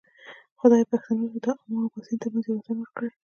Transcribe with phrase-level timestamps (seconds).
[0.59, 3.09] خدای پښتنو ته د آمو او باسین ترمنځ یو وطن ورکړی.